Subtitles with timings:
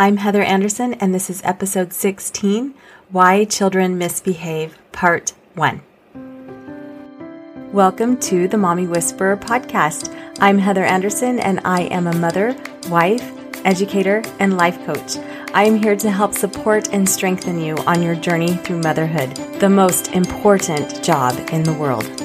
[0.00, 2.72] I'm Heather Anderson, and this is episode 16
[3.10, 5.82] Why Children Misbehave, Part 1.
[7.70, 10.10] Welcome to the Mommy Whisperer podcast.
[10.40, 12.56] I'm Heather Anderson, and I am a mother,
[12.88, 13.30] wife,
[13.66, 15.18] educator, and life coach.
[15.52, 19.68] I am here to help support and strengthen you on your journey through motherhood, the
[19.68, 22.19] most important job in the world.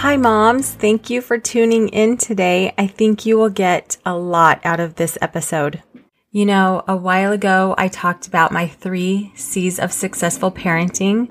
[0.00, 0.72] Hi, moms.
[0.72, 2.72] Thank you for tuning in today.
[2.78, 5.82] I think you will get a lot out of this episode.
[6.30, 11.30] You know, a while ago, I talked about my three C's of successful parenting.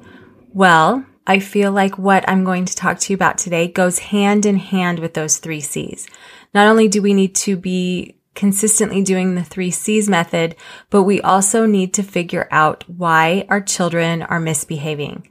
[0.54, 4.46] Well, I feel like what I'm going to talk to you about today goes hand
[4.46, 6.08] in hand with those three C's.
[6.54, 10.56] Not only do we need to be consistently doing the three C's method,
[10.92, 15.28] but we also need to figure out why our children are misbehaving.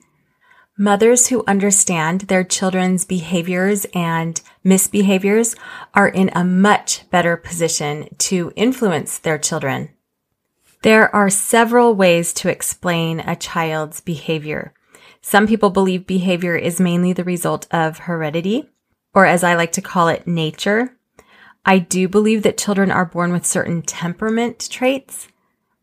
[0.80, 5.56] Mothers who understand their children's behaviors and misbehaviors
[5.92, 9.88] are in a much better position to influence their children.
[10.82, 14.72] There are several ways to explain a child's behavior.
[15.20, 18.70] Some people believe behavior is mainly the result of heredity,
[19.12, 20.96] or as I like to call it, nature.
[21.66, 25.26] I do believe that children are born with certain temperament traits,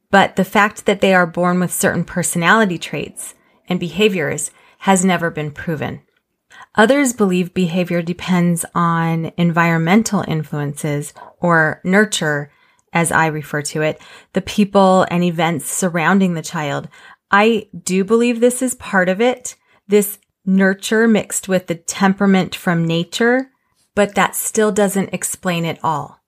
[0.10, 3.36] but the fact that they are born with certain personality traits
[3.68, 4.52] and behaviors
[4.86, 6.00] has never been proven.
[6.76, 12.52] Others believe behavior depends on environmental influences or nurture,
[12.94, 14.00] as I refer to it,
[14.34, 16.88] the people and events surrounding the child.
[17.32, 19.56] I do believe this is part of it.
[19.88, 23.50] This nurture mixed with the temperament from nature,
[23.96, 26.22] but that still doesn't explain it all.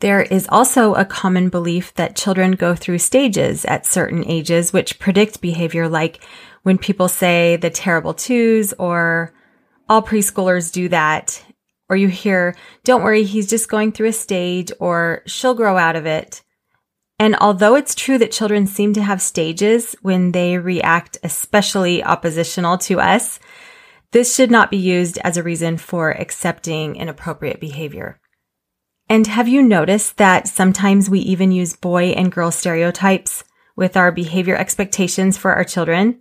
[0.00, 4.98] There is also a common belief that children go through stages at certain ages which
[4.98, 6.20] predict behavior like
[6.62, 9.32] when people say the terrible twos or
[9.88, 11.44] all preschoolers do that,
[11.88, 15.96] or you hear, don't worry, he's just going through a stage or she'll grow out
[15.96, 16.42] of it.
[17.18, 22.78] And although it's true that children seem to have stages when they react especially oppositional
[22.78, 23.38] to us,
[24.12, 28.20] this should not be used as a reason for accepting inappropriate behavior.
[29.08, 33.44] And have you noticed that sometimes we even use boy and girl stereotypes
[33.76, 36.20] with our behavior expectations for our children?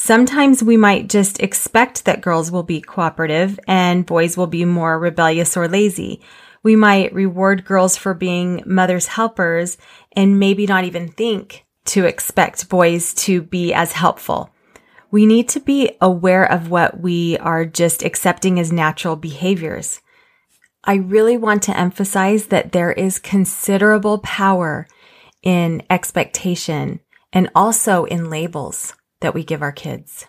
[0.00, 4.96] Sometimes we might just expect that girls will be cooperative and boys will be more
[4.96, 6.22] rebellious or lazy.
[6.62, 9.76] We might reward girls for being mother's helpers
[10.12, 14.50] and maybe not even think to expect boys to be as helpful.
[15.10, 20.00] We need to be aware of what we are just accepting as natural behaviors.
[20.84, 24.86] I really want to emphasize that there is considerable power
[25.42, 27.00] in expectation
[27.32, 30.26] and also in labels that we give our kids.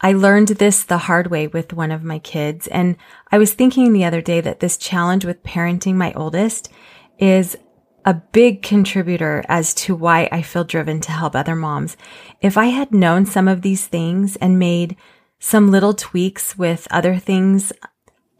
[0.00, 2.66] I learned this the hard way with one of my kids.
[2.66, 2.96] And
[3.32, 6.70] I was thinking the other day that this challenge with parenting my oldest
[7.18, 7.56] is
[8.04, 11.96] a big contributor as to why I feel driven to help other moms.
[12.42, 14.96] If I had known some of these things and made
[15.38, 17.72] some little tweaks with other things,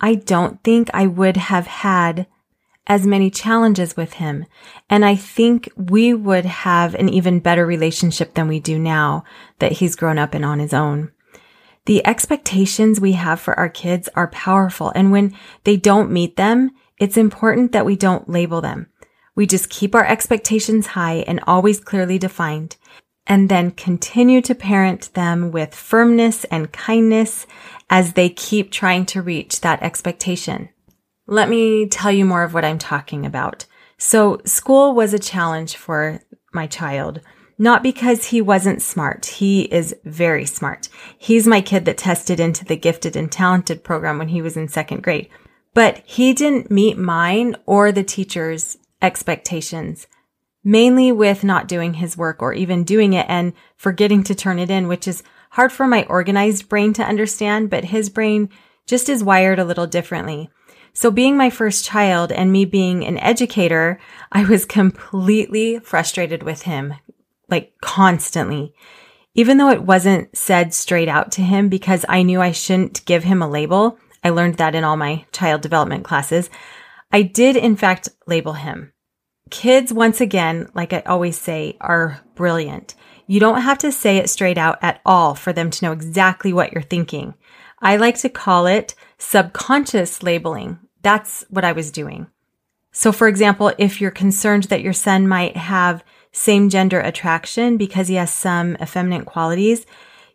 [0.00, 2.26] I don't think I would have had
[2.87, 4.45] as many challenges with him.
[4.91, 9.25] And I think we would have an even better relationship than we do now
[9.59, 11.11] that he's grown up and on his own.
[11.87, 14.93] The expectations we have for our kids are powerful.
[14.95, 15.34] And when
[15.65, 18.89] they don't meet them, it's important that we don't label them.
[19.34, 22.77] We just keep our expectations high and always clearly defined
[23.27, 27.47] and then continue to parent them with firmness and kindness
[27.89, 30.69] as they keep trying to reach that expectation.
[31.26, 33.66] Let me tell you more of what I'm talking about.
[33.96, 36.20] So school was a challenge for
[36.52, 37.20] my child.
[37.56, 39.26] Not because he wasn't smart.
[39.26, 40.88] He is very smart.
[41.16, 44.68] He's my kid that tested into the gifted and talented program when he was in
[44.68, 45.28] second grade.
[45.72, 50.06] But he didn't meet mine or the teacher's expectations,
[50.64, 54.70] mainly with not doing his work or even doing it and forgetting to turn it
[54.70, 58.50] in, which is hard for my organized brain to understand, but his brain
[58.86, 60.50] just is wired a little differently.
[60.94, 63.99] So being my first child and me being an educator,
[64.31, 66.95] I was completely frustrated with him,
[67.48, 68.74] like constantly.
[69.34, 73.24] Even though it wasn't said straight out to him because I knew I shouldn't give
[73.24, 73.98] him a label.
[74.22, 76.48] I learned that in all my child development classes.
[77.10, 78.92] I did in fact label him.
[79.51, 82.95] Kids, once again, like I always say, are brilliant.
[83.27, 86.53] You don't have to say it straight out at all for them to know exactly
[86.53, 87.34] what you're thinking.
[87.80, 90.78] I like to call it subconscious labeling.
[91.04, 92.27] That's what I was doing.
[92.91, 96.03] So, for example, if you're concerned that your son might have
[96.33, 99.84] same gender attraction because he has some effeminate qualities,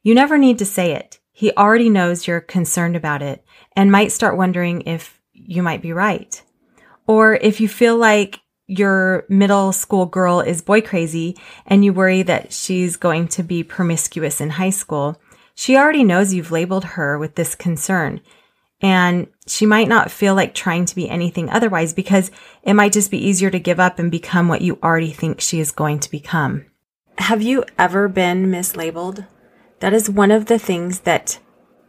[0.03, 1.19] you never need to say it.
[1.31, 3.43] He already knows you're concerned about it
[3.75, 6.41] and might start wondering if you might be right.
[7.07, 11.35] Or if you feel like your middle school girl is boy crazy
[11.65, 15.19] and you worry that she's going to be promiscuous in high school,
[15.55, 18.21] she already knows you've labeled her with this concern.
[18.81, 22.31] And she might not feel like trying to be anything otherwise because
[22.63, 25.59] it might just be easier to give up and become what you already think she
[25.59, 26.65] is going to become.
[27.17, 29.27] Have you ever been mislabeled?
[29.79, 31.39] That is one of the things that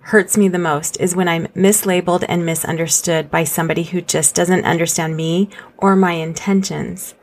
[0.01, 4.65] hurts me the most is when I'm mislabeled and misunderstood by somebody who just doesn't
[4.65, 7.15] understand me or my intentions.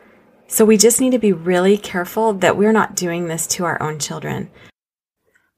[0.47, 3.81] So we just need to be really careful that we're not doing this to our
[3.81, 4.49] own children.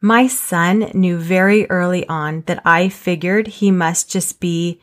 [0.02, 4.80] My son knew very early on that I figured he must just be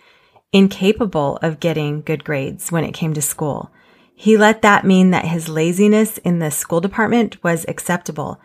[0.52, 3.70] incapable of getting good grades when it came to school.
[4.14, 8.40] He let that mean that his laziness in the school department was acceptable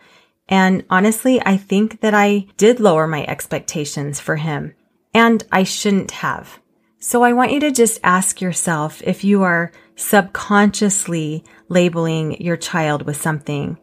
[0.48, 4.74] and honestly, I think that I did lower my expectations for him
[5.14, 6.60] and I shouldn't have.
[6.98, 13.06] So I want you to just ask yourself if you are subconsciously labeling your child
[13.06, 13.78] with something.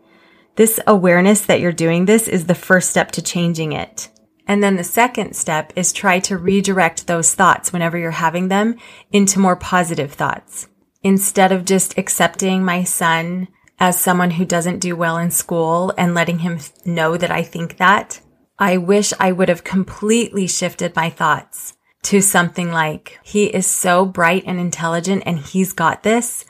[0.59, 4.09] This awareness that you're doing this is the first step to changing it.
[4.45, 8.75] And then the second step is try to redirect those thoughts whenever you're having them
[9.09, 10.67] into more positive thoughts.
[11.01, 13.47] Instead of just accepting my son
[13.79, 17.77] as someone who doesn't do well in school and letting him know that I think
[17.77, 18.19] that,
[18.59, 24.03] I wish I would have completely shifted my thoughts to something like, he is so
[24.03, 26.43] bright and intelligent and he's got this.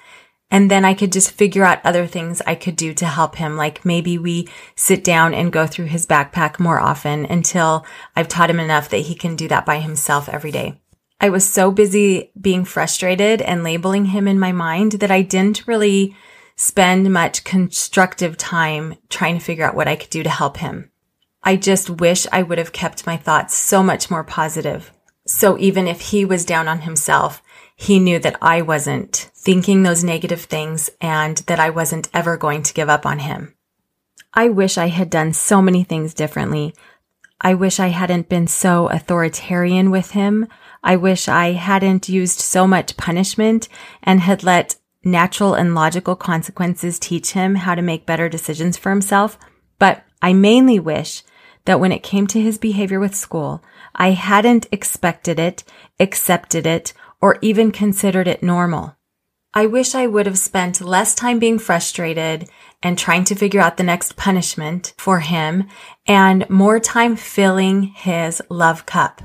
[0.51, 3.55] And then I could just figure out other things I could do to help him.
[3.55, 7.85] Like maybe we sit down and go through his backpack more often until
[8.15, 10.81] I've taught him enough that he can do that by himself every day.
[11.21, 15.67] I was so busy being frustrated and labeling him in my mind that I didn't
[15.67, 16.15] really
[16.55, 20.91] spend much constructive time trying to figure out what I could do to help him.
[21.43, 24.91] I just wish I would have kept my thoughts so much more positive.
[25.25, 27.41] So even if he was down on himself,
[27.81, 32.61] he knew that I wasn't thinking those negative things and that I wasn't ever going
[32.63, 33.55] to give up on him.
[34.33, 36.75] I wish I had done so many things differently.
[37.39, 40.49] I wish I hadn't been so authoritarian with him.
[40.83, 43.69] I wish I hadn't used so much punishment
[44.03, 48.89] and had let natural and logical consequences teach him how to make better decisions for
[48.89, 49.39] himself,
[49.79, 51.23] but I mainly wish
[51.63, 53.63] that when it came to his behavior with school,
[53.95, 55.63] I hadn't expected it,
[55.97, 56.91] accepted it,
[57.21, 58.95] or even considered it normal.
[59.53, 62.47] I wish I would have spent less time being frustrated
[62.83, 65.67] and trying to figure out the next punishment for him
[66.07, 69.23] and more time filling his love cup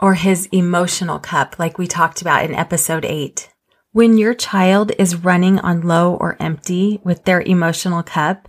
[0.00, 3.52] or his emotional cup, like we talked about in episode eight.
[3.92, 8.48] When your child is running on low or empty with their emotional cup,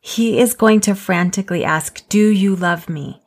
[0.00, 3.22] he is going to frantically ask, do you love me?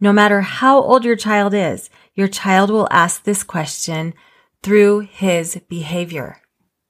[0.00, 4.14] No matter how old your child is, your child will ask this question
[4.62, 6.40] through his behavior.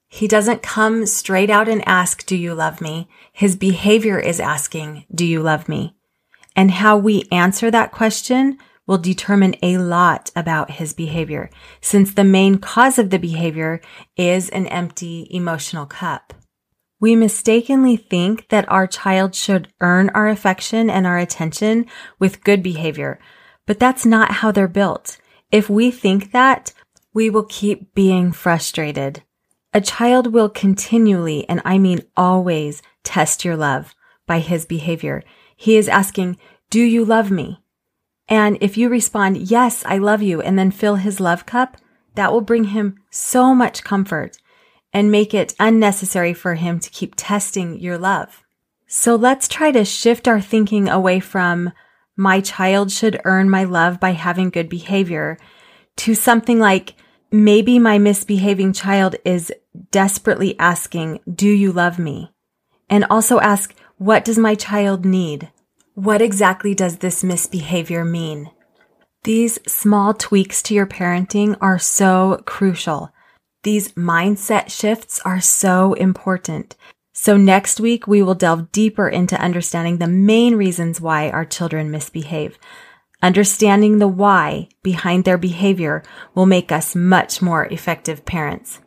[0.07, 3.09] He doesn't come straight out and ask, do you love me?
[3.31, 5.95] His behavior is asking, do you love me?
[6.55, 11.49] And how we answer that question will determine a lot about his behavior,
[11.81, 13.81] since the main cause of the behavior
[14.15, 16.33] is an empty emotional cup.
[16.99, 21.87] We mistakenly think that our child should earn our affection and our attention
[22.19, 23.19] with good behavior,
[23.65, 25.17] but that's not how they're built.
[25.51, 26.73] If we think that,
[27.13, 29.23] we will keep being frustrated.
[29.73, 33.95] A child will continually, and I mean always, test your love
[34.27, 35.23] by his behavior.
[35.55, 36.37] He is asking,
[36.69, 37.61] do you love me?
[38.27, 41.77] And if you respond, yes, I love you, and then fill his love cup,
[42.15, 44.37] that will bring him so much comfort
[44.91, 48.43] and make it unnecessary for him to keep testing your love.
[48.87, 51.71] So let's try to shift our thinking away from
[52.15, 55.39] my child should earn my love by having good behavior
[55.95, 56.93] to something like
[57.33, 59.51] maybe my misbehaving child is
[59.89, 62.31] desperately asking, do you love me?
[62.91, 65.49] And also ask, what does my child need?
[65.95, 68.51] What exactly does this misbehavior mean?
[69.23, 73.11] These small tweaks to your parenting are so crucial.
[73.63, 76.75] These mindset shifts are so important.
[77.13, 81.89] So next week, we will delve deeper into understanding the main reasons why our children
[81.89, 82.59] misbehave.
[83.23, 86.03] Understanding the why behind their behavior
[86.35, 88.81] will make us much more effective parents.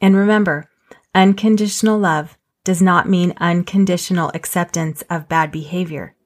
[0.00, 0.70] And remember,
[1.14, 6.16] unconditional love does not mean unconditional acceptance of bad behavior.